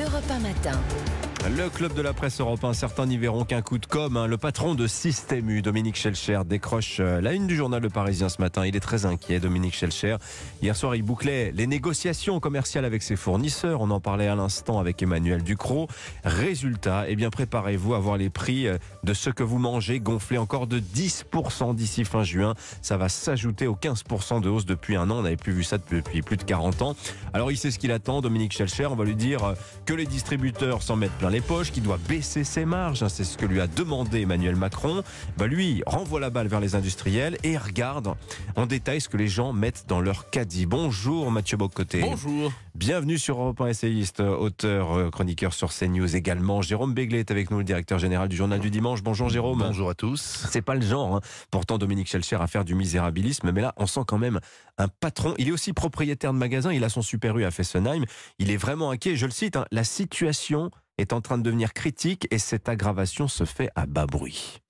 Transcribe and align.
Europe 0.00 0.30
1 0.30 0.40
Matin. 0.40 1.29
Le 1.48 1.68
club 1.70 1.94
de 1.94 2.02
la 2.02 2.12
presse 2.12 2.38
européen, 2.40 2.74
certains 2.74 3.06
n'y 3.06 3.16
verront 3.16 3.44
qu'un 3.44 3.62
coup 3.62 3.78
de 3.78 3.86
com. 3.86 4.16
hein. 4.16 4.26
Le 4.26 4.36
patron 4.36 4.74
de 4.74 4.86
Système 4.86 5.48
U, 5.48 5.62
Dominique 5.62 5.96
Schelcher, 5.96 6.40
décroche 6.46 6.98
euh, 7.00 7.20
la 7.20 7.32
une 7.32 7.46
du 7.46 7.56
journal 7.56 7.82
Le 7.82 7.88
Parisien 7.88 8.28
ce 8.28 8.40
matin. 8.42 8.66
Il 8.66 8.76
est 8.76 8.80
très 8.80 9.06
inquiet, 9.06 9.40
Dominique 9.40 9.74
Schelcher. 9.74 10.16
Hier 10.60 10.76
soir, 10.76 10.94
il 10.96 11.02
bouclait 11.02 11.50
les 11.52 11.66
négociations 11.66 12.40
commerciales 12.40 12.84
avec 12.84 13.02
ses 13.02 13.16
fournisseurs. 13.16 13.80
On 13.80 13.90
en 13.90 14.00
parlait 14.00 14.28
à 14.28 14.34
l'instant 14.34 14.78
avec 14.78 15.02
Emmanuel 15.02 15.42
Ducrot. 15.42 15.88
Résultat, 16.24 17.06
eh 17.08 17.16
bien, 17.16 17.30
préparez-vous 17.30 17.94
à 17.94 17.98
voir 17.98 18.18
les 18.18 18.30
prix 18.30 18.66
euh, 18.68 18.76
de 19.02 19.14
ce 19.14 19.30
que 19.30 19.42
vous 19.42 19.58
mangez 19.58 19.98
gonfler 19.98 20.36
encore 20.38 20.66
de 20.66 20.78
10% 20.78 21.74
d'ici 21.74 22.04
fin 22.04 22.22
juin. 22.22 22.54
Ça 22.82 22.98
va 22.98 23.08
s'ajouter 23.08 23.66
aux 23.66 23.76
15% 23.76 24.42
de 24.42 24.48
hausse 24.50 24.66
depuis 24.66 24.94
un 24.96 25.10
an. 25.10 25.16
On 25.18 25.22
n'avait 25.22 25.36
plus 25.36 25.52
vu 25.52 25.64
ça 25.64 25.78
depuis 25.78 26.20
plus 26.22 26.36
de 26.36 26.44
40 26.44 26.82
ans. 26.82 26.96
Alors, 27.32 27.50
il 27.50 27.56
sait 27.56 27.70
ce 27.70 27.78
qu'il 27.78 27.92
attend, 27.92 28.20
Dominique 28.20 28.52
Schelcher. 28.52 28.86
On 28.86 28.96
va 28.96 29.04
lui 29.04 29.16
dire 29.16 29.42
euh, 29.44 29.54
que 29.86 29.94
les 29.94 30.06
distributeurs 30.06 30.82
s'en 30.82 30.96
mettent 30.96 31.10
plein 31.12 31.29
les 31.30 31.40
poches, 31.40 31.70
qu'il 31.70 31.82
doit 31.82 31.98
baisser 32.08 32.44
ses 32.44 32.64
marges. 32.64 33.02
hein, 33.02 33.08
C'est 33.08 33.24
ce 33.24 33.38
que 33.38 33.46
lui 33.46 33.60
a 33.60 33.66
demandé 33.66 34.22
Emmanuel 34.22 34.56
Macron. 34.56 35.02
Bah 35.38 35.46
lui, 35.46 35.82
renvoie 35.86 36.18
la 36.18 36.30
balle 36.30 36.48
vers 36.48 36.60
les 36.60 36.74
industriels 36.74 37.38
et 37.44 37.56
regarde 37.56 38.14
en 38.56 38.66
détail 38.66 39.00
ce 39.00 39.08
que 39.08 39.16
les 39.16 39.28
gens 39.28 39.52
mettent 39.52 39.84
dans 39.86 40.00
leur 40.00 40.30
caddie. 40.30 40.66
Bonjour 40.66 41.30
Mathieu 41.30 41.56
Bocoté. 41.56 42.00
Bonjour. 42.00 42.52
Bienvenue 42.74 43.18
sur 43.18 43.40
Europe 43.40 43.60
1 43.60 43.66
essayiste, 43.66 44.20
auteur, 44.20 44.92
euh, 44.92 45.10
chroniqueur 45.10 45.52
sur 45.52 45.72
CNews 45.72 46.16
également. 46.16 46.62
Jérôme 46.62 46.94
Béglé 46.94 47.20
est 47.20 47.30
avec 47.30 47.50
nous, 47.50 47.58
le 47.58 47.64
directeur 47.64 47.98
général 47.98 48.28
du 48.28 48.36
journal 48.36 48.58
du 48.58 48.70
dimanche. 48.70 49.02
Bonjour 49.02 49.28
Jérôme. 49.28 49.58
Bonjour 49.58 49.90
à 49.90 49.94
tous. 49.94 50.46
C'est 50.50 50.62
pas 50.62 50.74
le 50.74 50.82
genre, 50.82 51.16
hein. 51.16 51.20
pourtant 51.50 51.78
Dominique 51.78 52.08
Schelcher 52.08 52.38
à 52.40 52.46
faire 52.46 52.64
du 52.64 52.74
misérabilisme, 52.74 53.52
mais 53.52 53.60
là 53.60 53.74
on 53.76 53.86
sent 53.86 54.00
quand 54.06 54.18
même 54.18 54.40
un 54.78 54.88
patron. 54.88 55.34
Il 55.38 55.48
est 55.48 55.52
aussi 55.52 55.72
propriétaire 55.72 56.32
de 56.32 56.38
magasin, 56.38 56.72
il 56.72 56.82
a 56.84 56.88
son 56.88 57.02
super 57.02 57.36
U 57.38 57.44
à 57.44 57.50
Fessenheim. 57.50 58.04
Il 58.38 58.50
est 58.50 58.56
vraiment 58.56 58.90
inquiet, 58.90 59.16
je 59.16 59.26
le 59.26 59.32
cite, 59.32 59.56
hein, 59.56 59.66
la 59.70 59.84
situation 59.84 60.70
est 61.00 61.12
en 61.12 61.20
train 61.20 61.38
de 61.38 61.42
devenir 61.42 61.72
critique 61.72 62.26
et 62.30 62.38
cette 62.38 62.68
aggravation 62.68 63.28
se 63.28 63.44
fait 63.44 63.70
à 63.74 63.86
bas 63.86 64.06
bruit. 64.06 64.60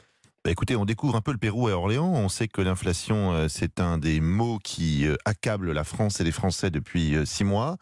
Bah, 0.44 0.50
écoutez, 0.50 0.74
on 0.74 0.86
découvre 0.86 1.16
un 1.16 1.20
peu 1.20 1.32
le 1.32 1.38
Pérou 1.38 1.68
à 1.68 1.72
Orléans. 1.72 2.12
On 2.14 2.30
sait 2.30 2.48
que 2.48 2.62
l'inflation, 2.62 3.32
euh, 3.32 3.48
c'est 3.48 3.78
un 3.78 3.98
des 3.98 4.20
mots 4.20 4.58
qui 4.62 5.06
euh, 5.06 5.16
accable 5.26 5.72
la 5.72 5.84
France 5.84 6.20
et 6.20 6.24
les 6.24 6.32
Français 6.32 6.70
depuis 6.70 7.14
euh, 7.14 7.26
six 7.26 7.44
mois. 7.44 7.76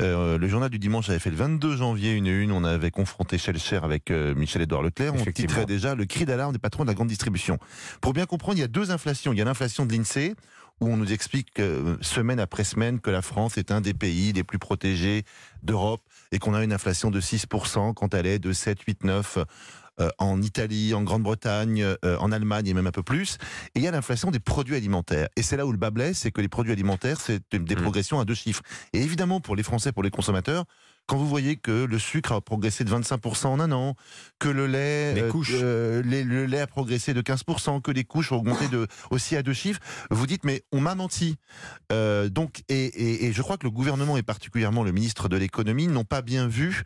Euh, 0.00 0.38
le 0.38 0.48
journal 0.48 0.68
du 0.70 0.78
dimanche 0.78 1.08
avait 1.10 1.18
fait 1.18 1.30
le 1.30 1.36
22 1.36 1.76
janvier 1.76 2.12
une 2.12 2.26
une. 2.26 2.52
On 2.52 2.64
avait 2.64 2.90
confronté 2.90 3.38
Schelcher 3.38 3.80
avec 3.82 4.10
euh, 4.10 4.34
Michel-Édouard 4.34 4.82
Leclerc. 4.82 5.14
On 5.14 5.24
titrait 5.24 5.66
déjà 5.66 5.94
le 5.94 6.04
cri 6.06 6.24
d'alarme 6.24 6.52
des 6.52 6.58
patrons 6.58 6.84
de 6.84 6.88
la 6.88 6.94
grande 6.94 7.08
distribution. 7.08 7.58
Pour 8.00 8.12
bien 8.12 8.26
comprendre, 8.26 8.58
il 8.58 8.62
y 8.62 8.64
a 8.64 8.68
deux 8.68 8.90
inflations. 8.90 9.32
Il 9.32 9.38
y 9.38 9.42
a 9.42 9.44
l'inflation 9.44 9.86
de 9.86 9.92
l'INSEE, 9.92 10.34
où 10.80 10.88
on 10.88 10.96
nous 10.96 11.12
explique 11.12 11.58
euh, 11.60 11.96
semaine 12.00 12.40
après 12.40 12.64
semaine 12.64 13.00
que 13.00 13.10
la 13.10 13.22
France 13.22 13.58
est 13.58 13.70
un 13.70 13.80
des 13.80 13.94
pays 13.94 14.32
les 14.32 14.44
plus 14.44 14.58
protégés 14.58 15.24
d'Europe 15.62 16.02
et 16.32 16.38
qu'on 16.38 16.54
a 16.54 16.64
une 16.64 16.72
inflation 16.72 17.10
de 17.10 17.20
6% 17.20 17.94
quand 17.94 18.14
elle 18.14 18.26
est 18.26 18.38
de 18.38 18.52
7, 18.52 18.80
8, 18.82 19.04
9 19.04 19.38
euh, 20.00 20.08
en 20.18 20.40
Italie, 20.40 20.94
en 20.94 21.02
Grande-Bretagne, 21.02 21.82
euh, 21.82 22.16
en 22.18 22.32
Allemagne 22.32 22.66
et 22.66 22.72
même 22.74 22.86
un 22.86 22.92
peu 22.92 23.02
plus. 23.02 23.36
Et 23.74 23.80
il 23.80 23.82
y 23.82 23.86
a 23.88 23.90
l'inflation 23.90 24.30
des 24.30 24.40
produits 24.40 24.74
alimentaires. 24.74 25.28
Et 25.36 25.42
c'est 25.42 25.58
là 25.58 25.66
où 25.66 25.72
le 25.72 25.76
bas 25.78 25.90
blesse, 25.90 26.18
c'est 26.18 26.30
que 26.30 26.40
les 26.40 26.48
produits 26.48 26.72
alimentaires, 26.72 27.20
c'est 27.20 27.42
des 27.52 27.58
Mhm. 27.76 27.82
progressions 27.82 28.18
à 28.18 28.24
deux 28.24 28.34
chiffres. 28.34 28.62
Et 28.94 29.02
évidemment, 29.02 29.40
pour 29.40 29.54
les 29.54 29.62
Français, 29.62 29.92
pour 29.92 30.02
les 30.02 30.10
consommateurs, 30.10 30.64
quand 31.12 31.18
vous 31.18 31.28
voyez 31.28 31.56
que 31.56 31.84
le 31.84 31.98
sucre 31.98 32.32
a 32.32 32.40
progressé 32.40 32.84
de 32.84 32.90
25% 32.90 33.46
en 33.48 33.60
un 33.60 33.70
an, 33.70 33.96
que 34.38 34.48
le 34.48 34.66
lait, 34.66 35.12
Les 35.12 35.28
couches. 35.28 35.50
euh, 35.52 36.02
les- 36.06 36.24
le 36.24 36.46
lait 36.46 36.60
a 36.60 36.66
progressé 36.66 37.12
de 37.12 37.20
15%, 37.20 37.82
que 37.82 37.90
les 37.90 38.04
couches 38.04 38.32
ont 38.32 38.36
augmenté 38.36 38.66
de, 38.68 38.86
aussi 39.10 39.36
à 39.36 39.42
deux 39.42 39.52
chiffres, 39.52 39.80
vous 40.10 40.26
dites 40.26 40.44
mais 40.44 40.62
on 40.72 40.80
m'a 40.80 40.94
menti. 40.94 41.36
Euh, 41.92 42.30
donc 42.30 42.62
et, 42.70 42.86
et- 42.86 43.26
et 43.26 43.32
je 43.34 43.42
crois 43.42 43.58
que 43.58 43.64
le 43.66 43.70
gouvernement 43.70 44.16
et 44.16 44.22
particulièrement 44.22 44.82
le 44.84 44.92
ministre 44.92 45.28
de 45.28 45.36
l'économie 45.36 45.86
n'ont 45.86 46.04
pas 46.04 46.22
bien 46.22 46.48
vu 46.48 46.82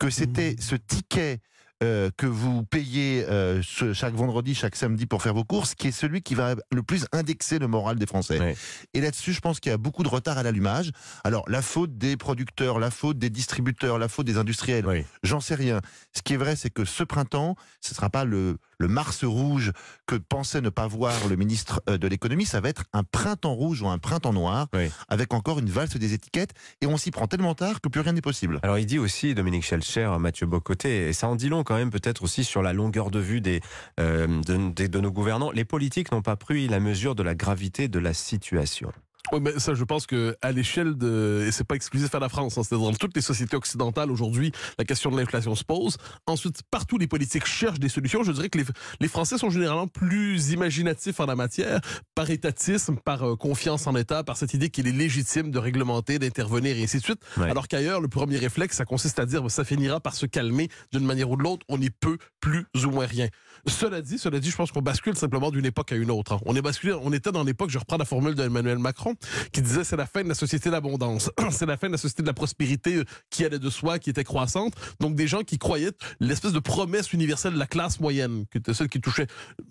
que 0.00 0.10
c'était 0.10 0.56
ce 0.58 0.74
ticket 0.74 1.38
euh, 1.82 2.10
que 2.16 2.26
vous 2.26 2.64
payez 2.64 3.24
euh, 3.28 3.62
ce- 3.62 3.92
chaque 3.92 4.14
vendredi, 4.14 4.54
chaque 4.54 4.74
samedi 4.74 5.06
pour 5.06 5.22
faire 5.22 5.34
vos 5.34 5.44
courses, 5.44 5.74
qui 5.74 5.88
est 5.88 5.92
celui 5.92 6.22
qui 6.22 6.34
va 6.34 6.56
le 6.72 6.82
plus 6.82 7.06
indexer 7.12 7.58
le 7.58 7.68
moral 7.68 7.96
des 7.98 8.06
Français. 8.06 8.38
Ouais. 8.40 8.56
Et 8.94 9.00
là-dessus, 9.00 9.32
je 9.32 9.40
pense 9.40 9.60
qu'il 9.60 9.70
y 9.70 9.74
a 9.74 9.78
beaucoup 9.78 10.02
de 10.02 10.08
retard 10.08 10.38
à 10.38 10.42
l'allumage. 10.42 10.90
Alors, 11.24 11.48
la 11.48 11.62
faute 11.62 11.96
des 11.96 12.16
producteurs, 12.16 12.78
la 12.78 12.90
faute 12.90 13.18
des 13.18 13.30
distributeurs, 13.30 13.98
la 13.98 14.08
faute 14.08 14.26
des 14.26 14.38
industriels, 14.38 14.84
j'en 15.22 15.40
sais 15.40 15.54
rien. 15.54 15.80
Ce 16.16 16.22
qui 16.22 16.34
est 16.34 16.36
vrai, 16.38 16.56
c'est 16.56 16.70
que 16.70 16.84
ce 16.84 17.04
printemps, 17.04 17.54
ce 17.80 17.92
ne 17.92 17.96
sera 17.96 18.10
pas 18.10 18.24
le, 18.24 18.58
le 18.78 18.88
Mars 18.88 19.24
rouge 19.24 19.72
que 20.06 20.14
pensait 20.16 20.60
ne 20.60 20.68
pas 20.70 20.86
voir 20.86 21.12
le 21.28 21.36
ministre 21.36 21.82
euh, 21.88 21.98
de 21.98 22.06
l'économie, 22.08 22.46
ça 22.46 22.60
va 22.60 22.68
être 22.68 22.84
un 22.92 23.02
printemps 23.04 23.54
rouge 23.54 23.82
ou 23.82 23.88
un 23.88 23.98
printemps 23.98 24.32
noir, 24.32 24.68
Oui. 24.72 24.90
avec 25.08 25.34
encore 25.34 25.58
une 25.58 25.68
valse 25.68 25.96
des 25.96 26.14
étiquettes, 26.14 26.54
et 26.80 26.86
on 26.86 26.96
s'y 26.96 27.10
prend 27.10 27.26
tellement 27.26 27.54
tard 27.54 27.80
que 27.80 27.88
plus 27.88 28.00
rien 28.00 28.12
n'est 28.12 28.20
possible. 28.20 28.60
Alors 28.62 28.78
il 28.78 28.86
dit 28.86 28.98
aussi, 28.98 29.34
Dominique 29.34 29.64
Schelcher, 29.64 30.10
Mathieu 30.18 30.46
Bocoté, 30.46 31.08
et 31.08 31.12
ça 31.12 31.28
en 31.28 31.36
dit 31.36 31.48
long 31.48 31.64
quand 31.64 31.76
même 31.76 31.90
peut-être 31.90 32.22
aussi 32.22 32.44
sur 32.44 32.62
la 32.62 32.72
longueur 32.72 33.10
de 33.10 33.18
vue 33.18 33.40
des, 33.40 33.60
euh, 34.00 34.26
de 34.46 35.00
nos 35.00 35.10
gouvernants, 35.10 35.50
les 35.50 35.64
politiques 35.64 36.12
n'ont 36.12 36.22
pas 36.22 36.36
pris 36.36 36.68
la 36.68 36.80
mesure 36.80 37.14
de 37.14 37.22
la 37.22 37.34
gravité 37.34 37.88
de 37.88 37.98
la 37.98 38.14
situation. 38.14 38.92
Oui, 39.32 39.40
mais 39.40 39.58
ça, 39.58 39.74
je 39.74 39.84
pense 39.84 40.06
que 40.06 40.36
à 40.42 40.52
l'échelle 40.52 40.96
de, 40.96 41.44
et 41.46 41.52
c'est 41.52 41.64
pas 41.64 41.74
exclusif 41.74 42.14
à 42.14 42.18
la 42.18 42.28
France, 42.28 42.56
hein, 42.58 42.62
c'est 42.68 42.76
dans 42.76 42.92
toutes 42.94 43.14
les 43.14 43.22
sociétés 43.22 43.56
occidentales 43.56 44.10
aujourd'hui, 44.10 44.52
la 44.78 44.84
question 44.84 45.10
de 45.10 45.16
l'inflation 45.18 45.54
se 45.54 45.64
pose. 45.64 45.96
Ensuite, 46.26 46.60
partout 46.70 46.98
les 46.98 47.06
politiques 47.06 47.46
cherchent 47.46 47.78
des 47.80 47.88
solutions. 47.88 48.22
Je 48.22 48.32
dirais 48.32 48.48
que 48.48 48.58
les, 48.58 48.64
les 49.00 49.08
Français 49.08 49.38
sont 49.38 49.50
généralement 49.50 49.86
plus 49.88 50.50
imaginatifs 50.52 51.20
en 51.20 51.26
la 51.26 51.36
matière, 51.36 51.80
par 52.14 52.30
étatisme, 52.30 52.96
par 53.04 53.22
euh, 53.22 53.36
confiance 53.36 53.86
en 53.86 53.92
l'État, 53.92 54.24
par 54.24 54.36
cette 54.36 54.54
idée 54.54 54.70
qu'il 54.70 54.86
est 54.86 54.92
légitime 54.92 55.50
de 55.50 55.58
réglementer, 55.58 56.18
d'intervenir 56.18 56.76
et 56.76 56.82
ainsi 56.84 56.98
de 56.98 57.02
suite. 57.04 57.20
Ouais. 57.36 57.50
Alors 57.50 57.68
qu'ailleurs, 57.68 58.00
le 58.00 58.08
premier 58.08 58.38
réflexe, 58.38 58.76
ça 58.76 58.84
consiste 58.84 59.18
à 59.18 59.26
dire, 59.26 59.50
ça 59.50 59.64
finira 59.64 60.00
par 60.00 60.14
se 60.14 60.26
calmer 60.26 60.68
d'une 60.92 61.04
manière 61.04 61.30
ou 61.30 61.36
de 61.36 61.42
l'autre. 61.42 61.64
On 61.68 61.78
n'y 61.78 61.90
peut 61.90 62.18
plus 62.40 62.66
ou 62.84 62.90
moins 62.90 63.06
rien. 63.06 63.28
Cela 63.66 64.00
dit, 64.00 64.18
cela 64.18 64.38
dit, 64.40 64.50
je 64.50 64.56
pense 64.56 64.70
qu'on 64.70 64.82
bascule 64.82 65.16
simplement 65.16 65.50
d'une 65.50 65.66
époque 65.66 65.92
à 65.92 65.96
une 65.96 66.10
autre. 66.10 66.32
hein. 66.32 66.40
On 66.46 66.54
est 66.54 66.62
basculé, 66.62 66.92
on 67.02 67.12
était 67.12 67.32
dans 67.32 67.44
l'époque, 67.44 67.70
je 67.70 67.78
reprends 67.78 67.96
la 67.96 68.04
formule 68.04 68.34
d'Emmanuel 68.34 68.78
Macron, 68.78 69.14
qui 69.52 69.62
disait 69.62 69.84
c'est 69.84 69.96
la 69.96 70.06
fin 70.06 70.22
de 70.22 70.28
la 70.28 70.34
société 70.34 70.70
d'abondance, 70.70 71.30
c'est 71.50 71.66
la 71.66 71.76
fin 71.76 71.88
de 71.88 71.92
la 71.92 71.98
société 71.98 72.22
de 72.22 72.28
la 72.28 72.34
prospérité 72.34 72.96
euh, 72.96 73.04
qui 73.30 73.44
allait 73.44 73.58
de 73.58 73.70
soi, 73.70 73.98
qui 73.98 74.10
était 74.10 74.24
croissante. 74.24 74.74
Donc 75.00 75.14
des 75.14 75.26
gens 75.26 75.42
qui 75.42 75.58
croyaient 75.58 75.92
l'espèce 76.20 76.52
de 76.52 76.58
promesse 76.58 77.12
universelle 77.12 77.54
de 77.54 77.58
la 77.58 77.66
classe 77.66 78.00
moyenne, 78.00 78.44
qui 78.50 78.58
était 78.58 78.74
celle 78.74 78.88
qui 78.88 79.00
touchait, 79.00 79.26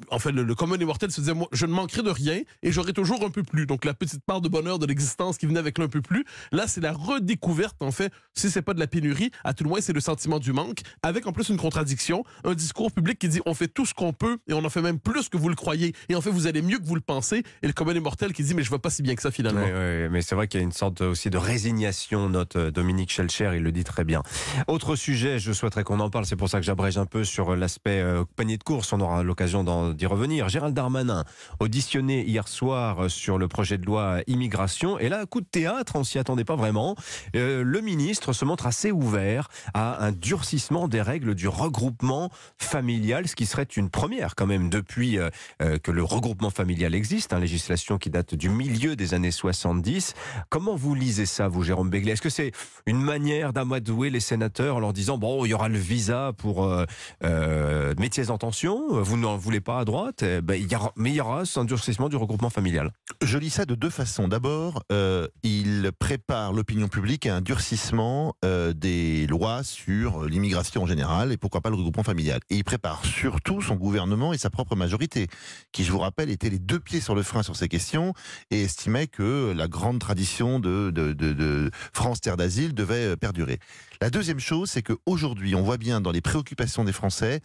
en 0.09 0.19
fait, 0.19 0.31
le, 0.31 0.43
le 0.43 0.55
commun 0.55 0.77
immortel 0.77 1.11
se 1.11 1.21
disait 1.21 1.33
je 1.51 1.65
ne 1.65 1.71
manquerai 1.71 2.03
de 2.03 2.09
rien 2.09 2.41
et 2.63 2.71
j'aurai 2.71 2.93
toujours 2.93 3.23
un 3.23 3.29
peu 3.29 3.43
plus. 3.43 3.65
Donc 3.65 3.85
la 3.85 3.93
petite 3.93 4.23
part 4.23 4.41
de 4.41 4.49
bonheur 4.49 4.79
de 4.79 4.85
l'existence 4.85 5.37
qui 5.37 5.45
venait 5.45 5.59
avec 5.59 5.77
l'un 5.77 5.87
peu 5.87 6.01
plus. 6.01 6.25
Là, 6.51 6.67
c'est 6.67 6.81
la 6.81 6.93
redécouverte, 6.93 7.81
en 7.81 7.91
fait. 7.91 8.11
Si 8.33 8.49
c'est 8.49 8.61
pas 8.61 8.73
de 8.73 8.79
la 8.79 8.87
pénurie, 8.87 9.31
à 9.43 9.53
tout 9.53 9.63
le 9.63 9.69
moins, 9.69 9.81
c'est 9.81 9.93
le 9.93 9.99
sentiment 9.99 10.39
du 10.39 10.53
manque, 10.53 10.79
avec 11.01 11.27
en 11.27 11.31
plus 11.31 11.49
une 11.49 11.57
contradiction, 11.57 12.23
un 12.43 12.53
discours 12.53 12.91
public 12.91 13.19
qui 13.19 13.29
dit 13.29 13.41
on 13.45 13.53
fait 13.53 13.67
tout 13.67 13.85
ce 13.85 13.93
qu'on 13.93 14.13
peut 14.13 14.37
et 14.47 14.53
on 14.53 14.63
en 14.63 14.69
fait 14.69 14.81
même 14.81 14.99
plus 14.99 15.29
que 15.29 15.37
vous 15.37 15.49
le 15.49 15.55
croyez. 15.55 15.93
Et 16.09 16.15
en 16.15 16.21
fait, 16.21 16.29
vous 16.29 16.47
allez 16.47 16.61
mieux 16.61 16.77
que 16.77 16.85
vous 16.85 16.95
le 16.95 17.01
pensez. 17.01 17.43
Et 17.61 17.67
le 17.67 17.73
commun 17.73 17.93
immortel 17.93 18.33
qui 18.33 18.43
dit 18.43 18.53
mais 18.53 18.63
je 18.63 18.71
vais 18.71 18.79
pas 18.79 18.89
si 18.89 19.01
bien 19.01 19.15
que 19.15 19.21
ça 19.21 19.31
Oui, 19.43 20.09
mais 20.09 20.21
c'est 20.21 20.35
vrai 20.35 20.47
qu'il 20.47 20.59
y 20.59 20.63
a 20.63 20.65
une 20.65 20.71
sorte 20.71 21.01
aussi 21.01 21.29
de 21.29 21.37
résignation, 21.37 22.29
note 22.29 22.55
euh, 22.55 22.71
Dominique 22.71 23.11
Schelcher, 23.11 23.51
il 23.55 23.63
le 23.63 23.71
dit 23.71 23.83
très 23.83 24.03
bien. 24.03 24.23
Autre 24.67 24.95
sujet, 24.95 25.39
je 25.39 25.51
souhaiterais 25.51 25.83
qu'on 25.83 25.99
en 25.99 26.09
parle, 26.09 26.25
c'est 26.25 26.35
pour 26.35 26.49
ça 26.49 26.59
que 26.59 26.65
j'abrège 26.65 26.97
un 26.97 27.05
peu 27.05 27.23
sur 27.23 27.55
l'aspect 27.55 28.01
euh, 28.01 28.23
panier 28.35 28.57
de 28.57 28.63
course, 28.63 28.93
on 28.93 29.01
aura 29.01 29.23
l'occasion 29.23 29.93
d'y 29.93 30.05
revenir. 30.05 30.49
Gérald 30.49 30.73
Darmanin, 30.73 31.23
auditionné 31.59 32.23
hier 32.23 32.47
soir 32.47 33.05
euh, 33.05 33.09
sur 33.09 33.37
le 33.37 33.47
projet 33.47 33.77
de 33.77 33.85
loi 33.85 34.21
immigration, 34.27 34.99
et 34.99 35.09
là, 35.09 35.25
coup 35.25 35.41
de 35.41 35.47
théâtre, 35.47 35.93
on 35.95 36.03
s'y 36.03 36.19
attendait 36.19 36.45
pas 36.45 36.55
vraiment. 36.55 36.95
Euh, 37.35 37.63
le 37.63 37.81
ministre 37.81 38.33
se 38.33 38.45
montre 38.45 38.65
assez 38.65 38.91
ouvert 38.91 39.49
à 39.73 40.03
un 40.03 40.11
durcissement 40.11 40.87
des 40.87 41.01
règles 41.01 41.35
du 41.35 41.47
regroupement 41.47 42.29
familial, 42.57 43.27
ce 43.27 43.35
qui 43.35 43.45
serait 43.45 43.63
une 43.63 43.89
première 43.89 44.35
quand 44.35 44.47
même 44.47 44.69
depuis 44.69 45.17
euh, 45.17 45.29
euh, 45.61 45.77
que 45.77 45.91
le 45.91 46.03
regroupement 46.03 46.49
familial 46.49 46.95
existe, 46.95 47.33
hein, 47.33 47.39
législation 47.39 47.97
qui 47.97 48.09
date 48.09 48.35
du 48.35 48.49
milieu 48.49 48.95
des 48.95 49.13
années 49.13 49.26
70. 49.31 50.13
Comment 50.49 50.75
vous 50.75 50.95
lisez 50.95 51.25
ça, 51.25 51.47
vous, 51.47 51.63
Jérôme 51.63 51.89
Béglé? 51.89 52.13
Est-ce 52.13 52.21
que 52.21 52.29
c'est 52.29 52.51
une 52.85 53.01
manière 53.01 53.53
d'amadouer 53.53 54.09
les 54.09 54.19
sénateurs 54.19 54.77
en 54.77 54.79
leur 54.79 54.93
disant 54.93 55.17
bon, 55.17 55.45
il 55.45 55.49
y 55.49 55.53
aura 55.53 55.69
le 55.69 55.79
visa 55.79 56.31
pour 56.37 56.63
euh, 56.65 56.85
euh, 57.23 57.93
métiers 57.97 58.29
en 58.29 58.37
tension, 58.37 59.01
vous 59.01 59.17
n'en 59.17 59.37
voulez 59.37 59.61
pas 59.61 59.79
à 59.79 59.85
droite, 59.85 60.23
eh 60.23 60.41
ben, 60.41 60.55
il 60.55 60.71
y 60.71 60.75
aura, 60.75 60.91
mais 60.95 61.11
il 61.11 61.15
y 61.15 61.21
aura 61.21 61.43
un 61.55 61.65
durcissement 61.65 62.09
du 62.09 62.15
regroupement 62.15 62.49
familial. 62.49 62.91
Je 63.21 63.37
lis 63.37 63.49
ça 63.49 63.65
de 63.65 63.75
deux 63.75 63.89
façons. 63.89 64.27
D'abord, 64.27 64.83
euh, 64.91 65.27
il 65.43 65.91
prépare 65.97 66.53
l'opinion 66.53 66.87
publique 66.87 67.25
à 67.25 67.35
un 67.35 67.41
durcissement 67.41 68.35
euh, 68.43 68.73
des 68.73 69.27
lois 69.27 69.63
sur 69.63 70.25
l'immigration 70.25 70.83
en 70.83 70.85
général 70.85 71.31
et 71.31 71.37
pourquoi 71.37 71.61
pas 71.61 71.69
le 71.69 71.75
regroupement 71.75 72.03
familial. 72.03 72.39
Et 72.49 72.55
il 72.55 72.63
prépare 72.63 73.05
surtout 73.05 73.61
son 73.61 73.75
gouvernement 73.75 74.33
et 74.33 74.37
sa 74.37 74.49
propre 74.49 74.75
majorité, 74.75 75.27
qui, 75.71 75.83
je 75.83 75.91
vous 75.91 75.99
rappelle, 75.99 76.29
étaient 76.29 76.49
les 76.49 76.59
deux 76.59 76.79
pieds 76.79 77.01
sur 77.01 77.15
le 77.15 77.23
frein 77.23 77.43
sur 77.43 77.55
ces 77.55 77.67
questions 77.67 78.13
et 78.51 78.63
estimait 78.63 79.07
que 79.17 79.53
la 79.55 79.67
grande 79.67 79.99
tradition 79.99 80.59
de, 80.59 80.91
de, 80.91 81.13
de, 81.13 81.33
de 81.33 81.71
France 81.93 82.21
Terre 82.21 82.37
d'Asile 82.37 82.73
devait 82.75 83.13
euh, 83.13 83.15
perdurer. 83.15 83.57
La 84.01 84.09
deuxième 84.11 84.39
chose, 84.39 84.69
c'est 84.69 84.83
qu'aujourd'hui, 84.83 85.55
on 85.55 85.63
voit 85.63 85.77
bien 85.77 86.01
dans 86.01 86.11
les 86.11 86.21
préoccupations 86.21 86.83
des 86.83 86.93
Français, 86.93 87.41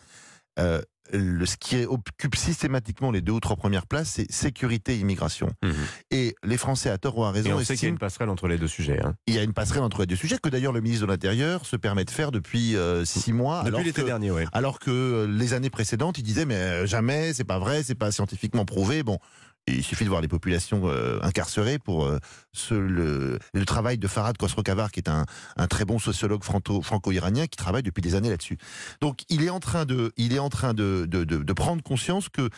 euh, 0.59 0.83
le, 1.13 1.45
ce 1.47 1.57
qui 1.57 1.85
occupe 1.85 2.37
systématiquement 2.37 3.11
les 3.11 3.21
deux 3.23 3.33
ou 3.33 3.41
trois 3.41 3.57
premières 3.57 3.87
places, 3.87 4.11
c'est 4.17 4.31
sécurité 4.31 4.95
et 4.95 4.99
immigration. 4.99 5.51
Mhm. 5.63 5.73
Et 6.11 6.35
les 6.45 6.57
Français, 6.57 6.91
à 6.91 6.97
tort 6.99 7.19
ou 7.19 7.25
à 7.25 7.31
raison, 7.33 7.51
Et 7.51 7.53
on 7.55 7.59
sait 7.65 7.75
qu'il 7.75 7.85
y 7.85 7.87
a 7.87 7.89
une 7.91 7.99
passerelle 7.99 8.29
entre 8.29 8.49
les 8.49 8.57
deux 8.59 8.69
sujets. 8.69 9.01
hein. 9.03 9.15
il 9.27 9.35
y 9.35 9.39
a 9.39 9.43
une 9.43 9.53
passerelle 9.53 9.83
entre 9.83 10.01
les 10.01 10.07
deux 10.07 10.17
sujets 10.17 10.39
que 10.43 10.49
d'ailleurs 10.49 10.73
le 10.73 10.81
ministre 10.81 11.07
de 11.07 11.11
l'Intérieur 11.11 11.67
se 11.67 11.77
permet 11.77 12.05
de 12.05 12.11
faire 12.11 12.31
depuis 12.33 12.77
euh, 12.77 13.05
six 13.05 13.33
mois. 13.33 13.59
Depuis 13.61 13.69
alors 13.69 13.81
l'été 13.81 14.01
que- 14.03 14.07
dernier, 14.07 14.31
oui. 14.31 14.43
alors 14.53 14.79
que 14.79 15.27
les 15.29 15.55
années 15.55 15.71
précédentes, 15.71 16.19
il 16.19 16.23
disait 16.23 16.47
mais 16.47 16.87
jamais, 16.87 17.33
c'est 17.35 17.45
pas 17.45 17.59
vrai, 17.59 17.83
c'est 17.83 17.95
pas 17.97 18.13
scientifiquement 18.13 18.65
prouvé. 18.65 19.03
Bon, 19.03 19.19
il 19.69 19.85
suffit 19.85 20.05
de 20.05 20.09
voir 20.09 20.21
les 20.21 20.29
populations 20.29 20.83
euh, 20.89 21.21
incarcérées 21.23 21.79
pour 21.79 22.05
euh, 22.05 22.19
ce, 22.53 22.75
le, 22.75 23.39
le 23.55 23.65
travail 23.65 23.97
de 23.99 24.09
Farhad 24.09 24.37
Khosrow-Kavar, 24.37 24.91
qui 24.91 25.01
est 25.01 25.09
un, 25.09 25.25
un 25.57 25.67
très 25.69 25.85
bon 25.85 25.99
sociologue 25.99 26.43
franco- 26.43 26.83
franco-iranien 26.83 27.47
qui 27.47 27.57
travaille 27.57 27.83
depuis 27.85 28.01
des 28.03 28.15
années 28.15 28.31
là-dessus. 28.31 28.59
Donc, 29.01 29.21
il 29.29 29.43
est 29.43 29.51
en 29.51 29.61
train 29.61 29.85
de, 29.85 30.13
il 30.17 30.33
est 30.35 30.41
en 30.41 30.49
train 30.51 30.75
de, 30.75 31.07
de, 31.09 31.25
de- 31.25 31.43
de 31.43 31.53
prendre 31.53 31.83
conscience 31.83 32.29
que 32.29 32.49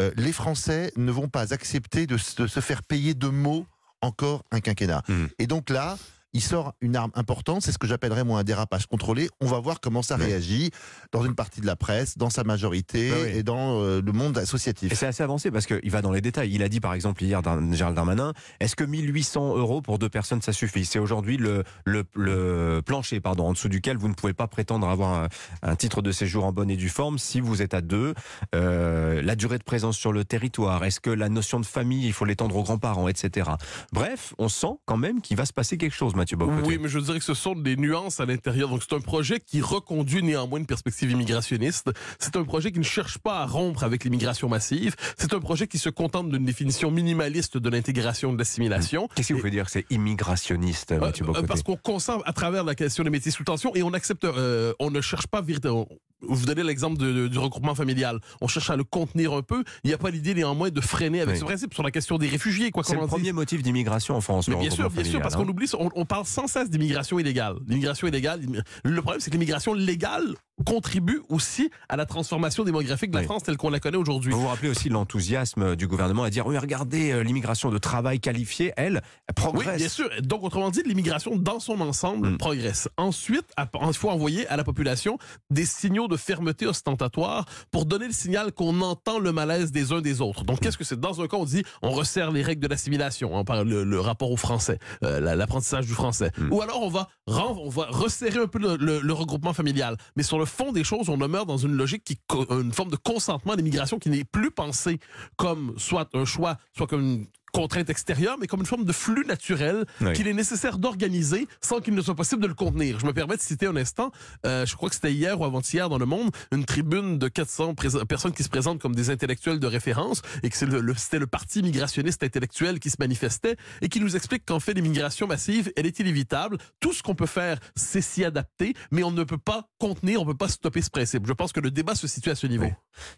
euh, 0.00 0.10
les 0.16 0.32
Français 0.32 0.92
ne 0.96 1.10
vont 1.12 1.28
pas 1.28 1.52
accepter 1.52 2.06
de, 2.06 2.16
se- 2.16 2.46
faire 2.46 2.82
payer 2.82 3.14
de 3.14 3.28
mots 3.28 3.66
encore 4.00 4.42
un 4.50 4.60
quinquennat. 4.60 5.02
Mhm. 5.08 5.28
Et 5.38 5.46
donc 5.46 5.68
là. 5.70 5.98
Il 6.34 6.42
sort 6.42 6.74
une 6.80 6.96
arme 6.96 7.12
importante, 7.14 7.62
c'est 7.62 7.72
ce 7.72 7.78
que 7.78 7.86
j'appellerais 7.86 8.24
moi 8.24 8.40
un 8.40 8.44
dérapage 8.44 8.86
contrôlé. 8.86 9.28
On 9.40 9.46
va 9.46 9.60
voir 9.60 9.80
comment 9.80 10.02
ça 10.02 10.16
réagit 10.16 10.70
dans 11.12 11.24
une 11.24 11.34
partie 11.34 11.60
de 11.60 11.66
la 11.66 11.76
presse, 11.76 12.18
dans 12.18 12.28
sa 12.28 12.42
majorité 12.44 13.12
oui. 13.12 13.38
et 13.38 13.42
dans 13.42 13.80
euh, 13.80 14.02
le 14.04 14.12
monde 14.12 14.36
associatif. 14.36 14.92
Et 14.92 14.94
c'est 14.96 15.06
assez 15.06 15.22
avancé 15.22 15.50
parce 15.50 15.66
qu'il 15.66 15.90
va 15.90 16.02
dans 16.02 16.10
les 16.10 16.20
détails. 16.20 16.52
Il 16.52 16.62
a 16.62 16.68
dit 16.68 16.80
par 16.80 16.92
exemple 16.92 17.22
hier, 17.22 17.40
Gérald 17.72 17.96
Darmanin, 17.96 18.32
est-ce 18.58 18.74
que 18.74 18.84
1800 18.84 19.56
euros 19.56 19.80
pour 19.80 19.98
deux 19.98 20.08
personnes 20.08 20.42
ça 20.42 20.52
suffit? 20.52 20.84
C'est 20.84 20.98
aujourd'hui 20.98 21.36
le, 21.36 21.62
le, 21.84 22.04
le 22.14 22.82
plancher 22.84 23.20
pardon, 23.20 23.46
en 23.46 23.52
dessous 23.52 23.68
duquel 23.68 23.96
vous 23.96 24.08
ne 24.08 24.14
pouvez 24.14 24.34
pas 24.34 24.48
prétendre 24.48 24.88
avoir 24.88 25.14
un, 25.14 25.28
un 25.62 25.76
titre 25.76 26.02
de 26.02 26.10
séjour 26.10 26.44
en 26.44 26.52
bonne 26.52 26.70
et 26.70 26.76
due 26.76 26.88
forme 26.88 27.18
si 27.18 27.40
vous 27.40 27.62
êtes 27.62 27.74
à 27.74 27.80
deux. 27.80 28.14
Euh, 28.54 29.22
la 29.22 29.36
durée 29.36 29.58
de 29.58 29.64
présence 29.64 29.96
sur 29.96 30.12
le 30.12 30.24
territoire, 30.24 30.84
est-ce 30.84 31.00
que 31.00 31.10
la 31.10 31.28
notion 31.28 31.60
de 31.60 31.66
famille, 31.66 32.06
il 32.06 32.12
faut 32.12 32.24
l'étendre 32.24 32.56
aux 32.56 32.62
grands-parents, 32.62 33.08
etc. 33.08 33.50
Bref, 33.92 34.34
on 34.38 34.48
sent 34.48 34.78
quand 34.84 34.96
même 34.96 35.20
qu'il 35.20 35.36
va 35.36 35.46
se 35.46 35.52
passer 35.52 35.76
quelque 35.76 35.94
chose, 35.94 36.14
Mathieu 36.24 36.38
Bocoté. 36.38 36.66
Oui, 36.66 36.78
mais 36.80 36.88
je 36.88 36.98
dirais 37.00 37.18
que 37.18 37.24
ce 37.24 37.34
sont 37.34 37.54
des 37.54 37.76
nuances 37.76 38.18
à 38.18 38.24
l'intérieur. 38.24 38.70
Donc, 38.70 38.82
c'est 38.82 38.96
un 38.96 39.00
projet 39.00 39.40
qui 39.40 39.60
reconduit 39.60 40.22
néanmoins 40.22 40.58
une 40.58 40.64
perspective 40.64 41.10
immigrationniste. 41.10 41.90
C'est 42.18 42.36
un 42.36 42.44
projet 42.44 42.72
qui 42.72 42.78
ne 42.78 42.84
cherche 42.84 43.18
pas 43.18 43.40
à 43.40 43.46
rompre 43.46 43.84
avec 43.84 44.04
l'immigration 44.04 44.48
massive. 44.48 44.96
C'est 45.18 45.34
un 45.34 45.40
projet 45.40 45.66
qui 45.66 45.76
se 45.76 45.90
contente 45.90 46.30
d'une 46.30 46.46
définition 46.46 46.90
minimaliste 46.90 47.58
de 47.58 47.68
l'intégration 47.68 48.32
de 48.32 48.38
l'assimilation. 48.38 49.06
Qu'est-ce 49.14 49.28
que 49.28 49.34
vous 49.34 49.40
voulez 49.40 49.50
dire 49.50 49.66
que 49.66 49.70
c'est 49.70 49.84
immigrationniste, 49.90 50.92
Euh, 50.92 50.98
Mathieu 50.98 51.24
euh, 51.24 51.26
Bocoté 51.26 51.46
parce 51.46 51.62
qu'on 51.62 51.76
conserve 51.76 52.22
à 52.24 52.32
travers 52.32 52.64
la 52.64 52.74
question 52.74 53.04
des 53.04 53.10
métiers 53.10 53.30
sous 53.30 53.44
tension 53.44 53.74
et 53.74 53.82
on 53.82 53.92
accepte, 53.92 54.24
euh, 54.24 54.72
on 54.78 54.90
ne 54.90 55.02
cherche 55.02 55.26
pas 55.26 55.42
véritablement. 55.42 55.88
Vous 56.28 56.46
donnez 56.46 56.62
l'exemple 56.62 56.98
de- 56.98 57.12
de- 57.12 57.28
du 57.28 57.38
regroupement 57.38 57.74
familial. 57.74 58.20
On 58.40 58.48
cherche 58.48 58.70
à 58.70 58.76
le 58.76 58.84
contenir 58.84 59.32
un 59.32 59.42
peu. 59.42 59.64
Il 59.84 59.88
n'y 59.88 59.94
a 59.94 59.98
pas 59.98 60.10
l'idée 60.10 60.34
néanmoins 60.34 60.70
de 60.70 60.80
freiner 60.80 61.20
avec 61.20 61.34
Oui. 61.34 61.40
ce 61.40 61.44
principe 61.44 61.74
sur 61.74 61.82
la 61.82 61.90
question 61.90 62.18
des 62.18 62.28
réfugiés. 62.28 62.70
Quoi 62.70 62.82
C'est 62.84 62.94
le 62.94 63.00
dise. 63.00 63.08
premier 63.08 63.32
motif 63.32 63.62
d'immigration 63.62 64.14
en 64.16 64.20
France. 64.20 64.48
Mais 64.48 64.56
bien 64.56 64.70
sûr, 64.70 64.90
bien 64.90 65.04
sûr, 65.04 65.20
parce 65.20 65.34
hein. 65.34 65.38
qu'on 65.38 65.48
oublie, 65.48 65.68
ça. 65.68 65.76
on, 65.80 65.90
on 65.94 66.04
parle 66.04 66.24
sans 66.26 66.46
cesse 66.46 66.70
d'immigration 66.70 67.18
illégale. 67.18 67.56
L'immigration 67.66 68.06
illégale, 68.08 68.40
le 68.84 69.02
problème, 69.02 69.20
c'est 69.20 69.30
que 69.30 69.34
l'immigration 69.36 69.74
légale 69.74 70.34
contribue 70.64 71.20
aussi 71.28 71.70
à 71.88 71.96
la 71.96 72.06
transformation 72.06 72.62
démographique 72.64 73.10
de 73.10 73.16
la 73.16 73.20
Oui. 73.22 73.26
France 73.26 73.42
telle 73.42 73.56
qu'on 73.56 73.70
la 73.70 73.80
connaît 73.80 73.96
aujourd'hui. 73.96 74.32
Vous 74.32 74.40
vous 74.40 74.46
rappelez 74.48 74.68
aussi 74.68 74.88
l'enthousiasme 74.88 75.74
du 75.76 75.86
gouvernement 75.88 76.22
à 76.22 76.30
dire 76.30 76.46
oui, 76.46 76.56
regardez, 76.58 77.10
euh, 77.12 77.22
l'immigration 77.24 77.70
de 77.70 77.78
travail 77.78 78.20
qualifié, 78.20 78.72
elle, 78.76 78.96
elle 78.96 79.00
Oui, 79.28 79.34
progresse. 79.34 79.76
bien 79.78 79.88
sûr. 79.88 80.08
Donc, 80.22 80.44
autrement 80.44 80.70
dit, 80.70 80.82
l'immigration 80.84 81.36
dans 81.36 81.58
son 81.60 81.80
ensemble 81.80 82.30
Mm. 82.30 82.38
progresse. 82.38 82.88
Ensuite, 82.96 83.46
il 83.58 83.94
faut 83.94 84.10
envoyer 84.10 84.46
à 84.48 84.56
la 84.56 84.64
population 84.64 85.18
des 85.50 85.64
signaux 85.66 86.06
de 86.08 86.16
fermeté 86.16 86.66
ostentatoire 86.66 87.46
pour 87.70 87.84
donner 87.84 88.06
le 88.06 88.12
signal 88.12 88.52
qu'on 88.52 88.80
entend 88.80 89.18
le 89.18 89.32
malaise 89.32 89.72
des 89.72 89.92
uns 89.92 90.00
des 90.00 90.20
autres. 90.20 90.44
Donc, 90.44 90.60
qu'est-ce 90.60 90.78
que 90.78 90.84
c'est? 90.84 90.98
Dans 91.00 91.20
un 91.20 91.26
cas, 91.26 91.36
on 91.36 91.44
dit 91.44 91.64
on 91.82 91.90
resserre 91.90 92.30
les 92.30 92.42
règles 92.42 92.62
de 92.62 92.68
l'assimilation, 92.68 93.34
on 93.34 93.44
parle 93.44 93.68
le, 93.68 93.84
le 93.84 94.00
rapport 94.00 94.30
au 94.30 94.36
français, 94.36 94.78
euh, 95.02 95.18
la- 95.20 95.34
l'apprentissage 95.34 95.86
du 95.86 95.92
français. 95.94 96.30
Mm. 96.38 96.52
Ou 96.52 96.62
alors, 96.62 96.82
on 96.82 96.88
va, 96.88 97.08
on 97.26 97.68
va 97.68 97.86
resserrer 97.90 98.38
un 98.40 98.46
peu 98.46 98.58
le, 98.58 98.76
le- 98.76 99.00
le 99.00 99.12
regroupement 99.12 99.52
familial. 99.52 99.96
Mais 100.16 100.22
sur 100.22 100.38
le 100.38 100.43
fond 100.44 100.72
des 100.72 100.84
choses, 100.84 101.08
on 101.08 101.16
demeure 101.16 101.46
dans 101.46 101.56
une 101.56 101.72
logique 101.72 102.04
qui, 102.04 102.18
une 102.50 102.72
forme 102.72 102.90
de 102.90 102.96
consentement 102.96 103.52
à 103.52 103.56
l'immigration 103.56 103.98
qui 103.98 104.10
n'est 104.10 104.24
plus 104.24 104.50
pensée 104.50 104.98
comme 105.36 105.74
soit 105.78 106.08
un 106.14 106.24
choix, 106.24 106.58
soit 106.76 106.86
comme 106.86 107.00
une 107.00 107.26
contrainte 107.54 107.88
extérieure, 107.88 108.36
mais 108.40 108.48
comme 108.48 108.60
une 108.60 108.66
forme 108.66 108.84
de 108.84 108.92
flux 108.92 109.24
naturel 109.26 109.84
Oui. 110.00 110.12
qu'il 110.12 110.26
est 110.26 110.32
nécessaire 110.34 110.76
d'organiser 110.76 111.46
sans 111.60 111.80
qu'il 111.80 111.94
ne 111.94 112.02
soit 112.02 112.16
possible 112.16 112.42
de 112.42 112.48
le 112.48 112.54
contenir. 112.54 112.98
Je 112.98 113.06
me 113.06 113.12
permets 113.12 113.36
de 113.36 113.40
citer 113.40 113.66
un 113.66 113.76
instant, 113.76 114.10
euh, 114.44 114.66
je 114.66 114.74
crois 114.74 114.88
que 114.88 114.96
c'était 114.96 115.12
hier 115.12 115.40
ou 115.40 115.44
avant-hier 115.44 115.88
dans 115.88 115.98
Le 115.98 116.04
Monde, 116.06 116.30
une 116.52 116.64
tribune 116.64 117.16
de 117.18 117.28
400 117.28 117.74
prés- 117.74 118.04
personnes 118.08 118.32
qui 118.32 118.42
se 118.42 118.48
présentent 118.48 118.80
comme 118.80 118.94
des 118.96 119.10
intellectuels 119.10 119.60
de 119.60 119.66
référence 119.68 120.20
et 120.42 120.50
que 120.50 120.56
c'est 120.56 120.66
le, 120.66 120.80
le- 120.80 120.94
c'était 120.96 121.20
le 121.20 121.28
parti 121.28 121.62
migrationniste 121.62 122.22
intellectuel 122.24 122.80
qui 122.80 122.90
se 122.90 122.96
manifestait 122.98 123.56
et 123.82 123.88
qui 123.88 124.00
nous 124.00 124.16
explique 124.16 124.44
qu'en 124.44 124.58
fait 124.60 124.74
l'immigration 124.74 125.26
massive, 125.28 125.72
elle 125.76 125.86
est 125.86 125.98
inévitable. 126.00 126.58
Tout 126.80 126.92
ce 126.92 127.02
qu'on 127.04 127.14
peut 127.14 127.26
faire, 127.26 127.60
c'est 127.76 128.00
s'y 128.00 128.24
adapter, 128.24 128.74
mais 128.90 129.04
on 129.04 129.12
ne 129.12 129.22
peut 129.22 129.38
pas 129.38 129.68
contenir, 129.78 130.20
on 130.20 130.24
ne 130.24 130.30
peut 130.32 130.36
pas 130.36 130.48
stopper 130.48 130.82
ce 130.82 130.90
principe. 130.90 131.26
Je 131.26 131.32
pense 131.32 131.52
que 131.52 131.60
le 131.60 131.70
débat 131.70 131.94
se 131.94 132.08
situe 132.08 132.30
à 132.30 132.34
ce 132.34 132.48
niveau. 132.48 132.64
Oui. 132.64 132.72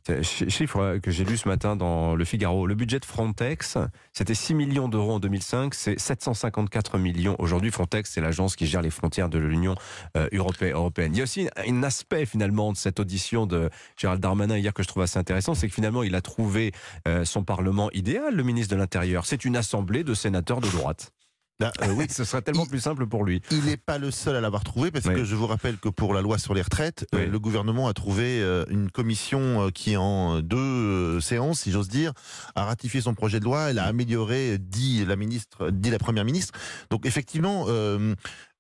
C'est- 0.07 0.23
chi- 0.23 0.51
Chiffre 0.51 0.99
que 1.03 1.11
j'ai 1.11 1.25
lu 1.25 1.37
ce 1.39 1.49
matin 1.49 1.75
dans 1.77 2.15
le 2.15 2.25
Figaro. 2.25 2.67
Le 2.67 2.75
budget 2.75 2.99
de 2.99 3.05
Frontex, 3.05 3.77
c'était 4.27 4.35
6 4.35 4.55
millions 4.55 4.89
d'euros 4.89 5.13
en 5.13 5.21
2005, 5.21 5.73
c'est 5.73 6.01
754 6.01 6.99
millions 6.99 7.37
aujourd'hui. 7.39 7.71
Frontex, 7.71 8.11
c'est 8.11 8.21
l'agence 8.21 8.57
qui 8.57 8.67
gère 8.67 8.83
les 8.83 8.91
frontières 8.91 9.29
de 9.29 9.39
l'Union 9.39 9.77
euh, 10.17 10.27
europé- 10.33 10.73
européenne. 10.73 11.13
Il 11.15 11.19
y 11.19 11.21
a 11.21 11.23
aussi 11.23 11.49
un 11.65 11.83
aspect 11.85 12.27
finalement 12.27 12.73
de 12.73 12.77
cette 12.77 12.99
audition 12.99 13.47
de 13.47 13.71
Gérald 13.97 14.21
Darmanin 14.21 14.57
hier 14.59 14.75
que 14.75 14.83
je 14.83 14.89
trouve 14.89 15.05
assez 15.05 15.21
intéressant, 15.21 15.55
c'est 15.55 15.69
que 15.69 15.75
finalement 15.75 16.03
il 16.03 16.17
a 16.17 16.23
trouvé 16.23 16.73
euh, 17.07 17.25
son 17.25 17.45
Parlement 17.45 17.89
idéal, 17.93 18.35
le 18.35 18.43
ministre 18.43 18.75
de 18.75 18.81
l'Intérieur. 18.81 19.27
C'est 19.27 19.45
une 19.45 19.57
assemblée 19.57 20.03
de 20.03 20.13
sénateurs 20.13 20.61
de 20.61 20.71
droite. 20.71 21.13
Là, 21.59 21.73
euh, 21.83 21.87
oui, 21.97 22.07
Ce 22.11 22.25
serait 22.25 22.43
tellement 22.43 22.65
Il- 22.65 22.69
plus 22.71 22.81
simple 22.81 23.07
pour 23.07 23.25
lui. 23.25 23.41
Il 23.51 23.65
n'est 23.65 23.79
pas 23.79 23.97
le 23.97 24.11
seul 24.11 24.37
à 24.37 24.41
l'avoir 24.43 24.63
trouvé 24.63 24.91
parce 24.91 25.07
Oui. 25.07 25.15
que 25.15 25.25
je 25.25 25.35
vous 25.35 25.47
rappelle 25.47 25.79
que 25.79 25.89
pour 25.89 26.13
la 26.13 26.21
loi 26.21 26.37
sur 26.37 26.53
les 26.53 26.61
retraites, 26.61 27.07
euh, 27.15 27.27
le 27.27 27.39
gouvernement 27.39 27.89
a 27.89 27.95
trouvé 27.95 28.43
euh, 28.43 28.65
une 28.69 28.91
commission 28.91 29.71
qui, 29.75 29.97
en 29.97 30.41
deux 30.43 31.19
séances, 31.23 31.61
si 31.61 31.73
j'ose 31.73 31.89
dire, 31.89 32.13
a 32.57 32.65
ratifié 32.65 33.01
son 33.01 33.15
projet 33.15 33.41
de 33.41 33.45
loi. 33.45 33.71
Elle 33.71 33.79
a 33.79 33.85
amélioré, 33.85 34.59
dit 34.59 35.05
la 35.07 35.17
ministre, 35.17 35.71
dit 35.71 35.91
la 35.91 35.99
première 35.99 36.25
ministre. 36.27 36.53
Donc 36.91 37.07
effectivement. 37.07 37.67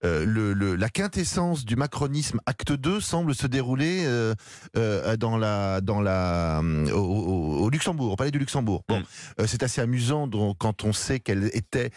Euh, 0.06 0.24
le, 0.24 0.52
le- 0.52 0.76
la 0.76 0.88
quintessence 0.88 1.64
du 1.64 1.76
macronisme 1.76 2.40
acte 2.46 2.72
2 2.72 3.00
semble 3.00 3.34
se 3.34 3.46
dérouler 3.46 4.04
euh, 4.06 4.34
euh, 4.76 5.16
dans 5.16 5.36
la, 5.36 5.80
dans 5.80 6.00
la, 6.00 6.62
au, 6.94 6.98
au- 6.98 7.58
au 7.64 7.70
Luxembourg, 7.70 8.12
au 8.12 8.16
palais 8.16 8.30
du 8.30 8.38
Luxembourg. 8.38 8.82
Bon, 8.88 9.00
Mm. 9.00 9.46
c'est 9.46 9.62
assez 9.62 9.80
amusant 9.80 10.26
donc, 10.26 10.56
quand 10.58 10.84
on 10.84 10.92
sait 10.92 11.20
quel 11.20 11.50
était 11.54 11.90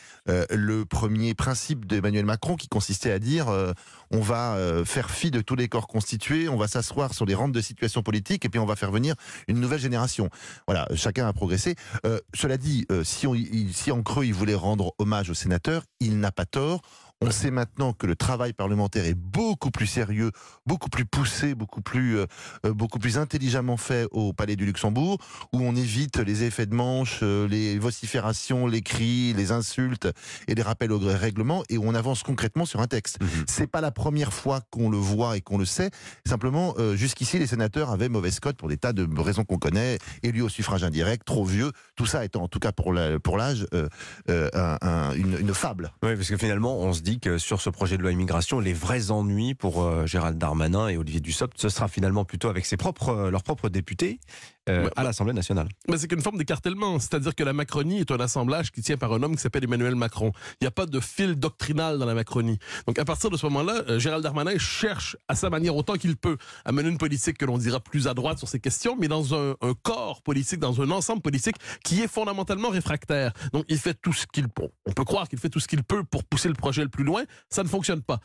le 0.49 0.83
premier 0.85 1.33
principe 1.33 1.85
d'Emmanuel 1.85 2.25
Macron 2.25 2.55
qui 2.55 2.67
consistait 2.67 3.11
à 3.11 3.19
dire 3.19 3.47
on 4.11 4.19
va 4.19 4.57
faire 4.85 5.09
fi 5.11 5.31
de 5.31 5.41
tous 5.41 5.55
les 5.55 5.67
corps 5.67 5.87
constitués, 5.87 6.49
on 6.49 6.57
va 6.57 6.67
s'asseoir 6.67 7.13
sur 7.13 7.25
les 7.25 7.35
rentes 7.35 7.51
de 7.51 7.61
situation 7.61 8.01
politique 8.03 8.43
et 8.45 8.49
puis 8.49 8.59
on 8.59 8.65
va 8.65 8.75
faire 8.75 8.91
venir 8.91 9.15
une 9.47 9.59
nouvelle 9.59 9.79
génération. 9.79 10.29
Voilà, 10.67 10.87
chacun 10.95 11.27
a 11.27 11.33
progressé. 11.33 11.75
Cela 12.33 12.57
dit, 12.57 12.85
si, 13.03 13.27
on, 13.27 13.35
il- 13.35 13.73
si 13.73 13.91
en 13.91 14.01
creux 14.03 14.25
il 14.25 14.33
voulait 14.33 14.55
rendre 14.55 14.93
hommage 14.97 15.29
aux 15.29 15.33
sénateurs, 15.35 15.83
il 15.99 16.19
n'a 16.19 16.31
pas 16.31 16.45
tort. 16.45 16.81
On 17.21 17.31
sait 17.31 17.51
maintenant 17.51 17.91
que 17.91 18.07
le 18.07 18.15
travail 18.15 18.53
parlementaire 18.53 19.03
est 19.03 19.13
beaucoup 19.13 19.71
plus 19.71 19.87
sérieux, 19.87 20.31
beaucoup 20.65 20.87
plus 20.87 21.03
poussé, 21.03 21.53
beaucoup 21.53 21.81
plus, 21.81 22.17
euh, 22.17 22.25
euh, 22.65 22.73
beaucoup 22.73 22.97
plus 22.97 23.17
intelligemment 23.17 23.75
fait 23.75 24.07
au 24.11 24.31
Palais 24.31 24.55
du 24.55 24.65
Luxembourg, 24.65 25.17
où 25.51 25.59
on 25.61 25.75
évite 25.75 26.15
les 26.19 26.43
effets 26.43 26.65
de 26.65 26.73
manche, 26.73 27.19
euh, 27.21 27.45
les 27.49 27.77
vociférations, 27.77 28.67
les 28.67 28.81
cris, 28.81 29.33
les 29.33 29.51
insultes 29.51 30.07
et 30.47 30.55
les 30.55 30.61
rappels 30.61 30.93
au 30.93 30.99
règlement, 30.99 31.61
et 31.67 31.77
où 31.77 31.83
on 31.85 31.93
avance 31.93 32.23
concrètement 32.23 32.63
sur 32.63 32.79
un 32.79 32.87
texte. 32.87 33.17
Mhm. 33.21 33.27
C'est 33.47 33.67
pas 33.67 33.81
la 33.81 33.91
première 33.91 34.31
fois 34.31 34.61
qu'on 34.71 34.89
le 34.89 34.97
voit 34.97 35.35
et 35.35 35.41
qu'on 35.41 35.57
le 35.57 35.65
sait. 35.65 35.91
Simplement, 36.25 36.73
euh, 36.77 36.95
jusqu'ici, 36.95 37.37
les 37.37 37.47
sénateurs 37.47 37.91
avaient 37.91 38.07
mauvaise 38.07 38.39
cote 38.39 38.55
pour 38.55 38.69
des 38.69 38.77
tas 38.77 38.93
de 38.93 39.05
raisons 39.19 39.43
qu'on 39.43 39.57
connaît, 39.57 39.97
élus 40.23 40.41
au 40.43 40.47
suffrage 40.49 40.85
indirect, 40.85 41.25
trop 41.25 41.43
vieux, 41.43 41.73
tout 41.97 42.05
ça 42.05 42.23
étant 42.23 42.43
en 42.43 42.47
tout 42.47 42.59
cas 42.59 42.71
pour 42.71 42.93
la- 42.93 43.19
pour 43.19 43.35
l'âge 43.37 43.65
euh, 43.73 43.89
un- 44.53 44.77
un- 44.81 45.11
une, 45.15 45.37
une 45.37 45.53
fable. 45.53 45.91
Oui, 46.01 46.15
parce 46.15 46.29
que 46.29 46.37
finalement, 46.37 46.79
on 46.79 46.93
se 46.93 47.01
dit 47.01 47.08
que 47.17 47.39
sur 47.39 47.61
ce 47.61 47.69
projet 47.69 47.97
de 47.97 48.03
loi 48.03 48.11
immigration, 48.11 48.59
les 48.59 48.73
vrais 48.73 49.09
ennuis 49.09 49.55
pour 49.55 49.81
euh, 49.81 50.05
Gérald 50.05 50.37
Darmanin 50.37 50.87
et 50.89 50.97
Olivier 50.97 51.21
Dussopt, 51.21 51.59
ce 51.59 51.69
sera 51.69 51.87
finalement 51.87 52.25
plutôt 52.25 52.49
avec 52.49 52.65
ses 52.65 52.77
propres, 52.77 53.09
euh, 53.09 53.31
leurs 53.31 53.43
propres 53.43 53.69
députés 53.69 54.19
euh, 54.69 54.89
à 54.95 55.03
l'Assemblée 55.03 55.33
nationale. 55.33 55.67
C'est 55.95 56.07
qu'une 56.07 56.21
forme 56.21 56.37
d'écartèlement. 56.37 56.99
C'est-à-dire 56.99 57.33
que 57.33 57.43
la 57.43 57.53
Macronie 57.53 57.99
est 57.99 58.11
un 58.11 58.19
assemblage 58.19 58.71
qui 58.71 58.81
tient 58.81 58.97
par 58.97 59.11
un 59.13 59.23
homme 59.23 59.35
qui 59.35 59.41
s'appelle 59.41 59.63
Emmanuel 59.63 59.95
Macron. 59.95 60.31
Il 60.61 60.63
n'y 60.63 60.67
a 60.67 60.71
pas 60.71 60.85
de 60.85 60.99
fil 60.99 61.35
doctrinal 61.35 61.97
dans 61.97 62.05
la 62.05 62.13
Macronie. 62.13 62.59
Donc, 62.85 62.99
à 62.99 63.05
partir 63.05 63.29
de 63.29 63.37
ce 63.37 63.45
moment-là, 63.47 63.83
euh, 63.89 63.99
Gérald 63.99 64.23
Darmanin 64.23 64.57
cherche, 64.57 65.17
à 65.27 65.35
sa 65.35 65.49
manière, 65.49 65.75
autant 65.75 65.95
qu'il 65.95 66.15
peut, 66.17 66.37
à 66.65 66.71
mener 66.71 66.89
une 66.89 66.97
politique 66.97 67.37
que 67.37 67.45
l'on 67.45 67.57
dira 67.57 67.79
plus 67.79 68.07
à 68.07 68.13
droite 68.13 68.37
sur 68.37 68.47
ces 68.47 68.59
questions, 68.59 68.95
mais 68.99 69.07
dans 69.07 69.33
un, 69.33 69.55
un 69.61 69.73
corps 69.81 70.21
politique, 70.21 70.59
dans 70.59 70.81
un 70.81 70.91
ensemble 70.91 71.21
politique 71.21 71.55
qui 71.83 72.01
est 72.01 72.07
fondamentalement 72.07 72.69
réfractaire. 72.69 73.31
Donc, 73.53 73.65
il 73.69 73.77
fait 73.77 73.95
tout 73.95 74.13
ce 74.13 74.27
qu'il 74.27 74.49
peut. 74.49 74.69
On 74.85 74.91
peut 74.91 75.05
croire 75.05 75.27
qu'il 75.27 75.39
fait 75.39 75.49
tout 75.49 75.59
ce 75.59 75.67
qu'il 75.67 75.83
peut 75.83 76.03
pour 76.03 76.23
pousser 76.23 76.47
le 76.47 76.53
projet 76.53 76.83
le 76.83 76.89
plus 76.89 76.98
loin. 77.03 77.23
Ça 77.49 77.63
ne 77.63 77.67
fonctionne 77.67 78.01
pas. 78.01 78.19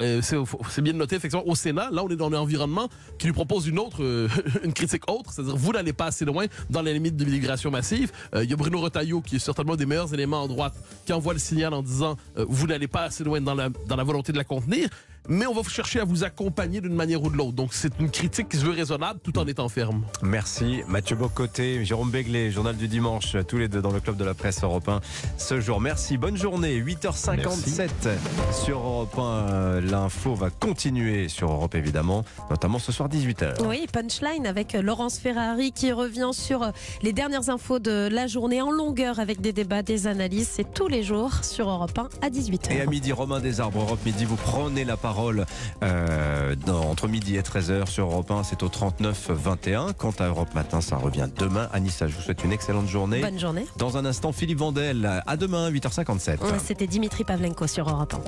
euh, 0.00 0.22
c'est 0.22 0.80
bien 0.80 0.94
noté 0.94 1.16
effectivement 1.16 1.46
au 1.46 1.54
Sénat. 1.54 1.90
Là, 1.90 2.02
on 2.02 2.08
est 2.08 2.16
dans 2.16 2.30
un 2.32 2.38
environnement 2.38 2.88
qui 3.18 3.26
lui 3.26 3.34
propose 3.34 3.66
une 3.68 3.78
autre, 3.78 4.02
euh, 4.02 4.26
une 4.64 4.72
critique 4.72 5.10
autre, 5.10 5.30
c'est-à-dire 5.30 5.56
vous 5.56 5.72
n'allez 5.72 5.92
pas 5.92 6.06
assez 6.06 6.24
loin 6.24 6.46
dans 6.70 6.80
la 6.80 6.90
limite 6.90 7.16
de 7.16 7.24
l'immigration 7.24 7.70
massive. 7.70 8.12
Euh, 8.34 8.44
Il 8.44 8.50
y 8.50 8.54
a 8.54 8.56
Bruno 8.56 8.80
Retailleau 8.80 9.20
qui 9.20 9.36
est 9.36 9.38
certainement 9.38 9.76
des 9.76 9.84
meilleurs 9.84 10.14
éléments 10.14 10.42
en 10.42 10.48
droite 10.48 10.74
qui 11.04 11.12
envoie 11.12 11.34
le 11.34 11.38
signal 11.38 11.74
en 11.74 11.82
disant 11.82 12.16
euh, 12.38 12.46
vous 12.48 12.66
n'allez 12.66 12.88
pas 12.88 13.02
assez 13.02 13.24
loin 13.24 13.42
dans 13.42 13.54
la 13.54 14.04
volonté 14.04 14.32
de 14.32 14.38
la 14.38 14.44
contenir. 14.44 14.88
Mais 15.28 15.46
on 15.46 15.54
va 15.54 15.62
chercher 15.68 16.00
à 16.00 16.04
vous 16.04 16.24
accompagner 16.24 16.80
d'une 16.80 16.94
manière 16.94 17.22
ou 17.22 17.30
de 17.30 17.36
l'autre. 17.36 17.52
Donc 17.52 17.72
c'est 17.72 17.92
une 18.00 18.10
critique 18.10 18.48
qui 18.48 18.56
se 18.56 18.64
veut 18.64 18.72
raisonnable 18.72 19.20
tout 19.22 19.38
en 19.38 19.46
étant 19.46 19.68
ferme. 19.68 20.02
Merci 20.22 20.82
Mathieu 20.88 21.16
Bocoté, 21.16 21.84
Jérôme 21.84 22.10
Béglé, 22.10 22.50
journal 22.50 22.76
du 22.76 22.88
dimanche, 22.88 23.36
tous 23.46 23.58
les 23.58 23.68
deux 23.68 23.80
dans 23.80 23.92
le 23.92 24.00
club 24.00 24.16
de 24.16 24.24
la 24.24 24.34
presse 24.34 24.62
européen 24.62 25.00
ce 25.38 25.60
jour. 25.60 25.80
Merci, 25.80 26.16
bonne 26.16 26.36
journée. 26.36 26.80
8h57 26.80 27.88
sur 28.64 28.78
Europe 28.78 29.18
1. 29.18 29.22
Euh, 29.22 29.80
L'info 29.80 30.34
va 30.34 30.50
continuer 30.50 31.28
sur 31.28 31.50
Europe 31.50 31.74
évidemment, 31.74 32.24
notamment 32.50 32.78
ce 32.78 32.92
soir 32.92 33.08
18h. 33.08 33.64
Oui, 33.66 33.86
punchline 33.92 34.46
avec 34.46 34.72
Laurence 34.74 35.18
Ferrari 35.18 35.72
qui 35.72 35.92
revient 35.92 36.30
sur 36.32 36.62
euh, 36.62 36.70
les 37.02 37.12
dernières 37.12 37.48
infos 37.48 37.78
de 37.78 38.08
la 38.10 38.26
journée 38.26 38.60
en 38.60 38.70
longueur 38.70 39.20
avec 39.20 39.40
des 39.40 39.52
débats, 39.52 39.82
des 39.82 40.06
analyses. 40.06 40.48
C'est 40.52 40.74
tous 40.74 40.88
les 40.88 41.02
jours 41.02 41.44
sur 41.44 41.68
Europe 41.68 41.96
1 41.96 42.26
à 42.26 42.30
18h. 42.30 42.72
Et 42.72 42.80
à 42.80 42.86
midi, 42.86 43.12
Romain 43.12 43.40
Desarbres, 43.40 43.82
Europe 43.82 44.04
Midi, 44.04 44.24
vous 44.24 44.36
prenez 44.36 44.84
la 44.84 44.96
parole 45.12 45.44
euh, 45.82 46.54
dans- 46.66 46.88
entre 46.90 47.06
midi 47.06 47.36
et 47.36 47.42
13h 47.42 47.86
sur 47.86 48.06
Europe 48.06 48.30
1, 48.30 48.44
c'est 48.44 48.62
au 48.62 48.68
39-21. 48.68 49.92
Quant 49.92 50.14
à 50.18 50.24
Europe 50.28 50.54
Matin, 50.54 50.80
ça 50.80 50.96
revient 50.96 51.28
demain. 51.38 51.68
Anissa, 51.74 52.06
je 52.08 52.14
vous 52.16 52.22
souhaite 52.22 52.42
une 52.44 52.52
excellente 52.52 52.88
journée. 52.88 53.20
Bonne 53.20 53.38
journée. 53.38 53.66
Dans 53.76 53.98
un 53.98 54.06
instant, 54.06 54.32
Philippe 54.32 54.58
Vandel, 54.60 55.22
à 55.26 55.36
demain, 55.36 55.70
8h57. 55.70 56.38
C'était 56.64 56.86
Dimitri 56.86 57.24
Pavlenko 57.24 57.66
sur 57.66 57.90
Europe 57.90 58.14
1. 58.14 58.20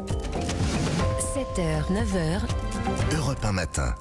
7h, 1.61 1.91
9h, 1.91 3.17
Europe 3.17 3.39
1 3.45 3.53
matin. 3.53 3.95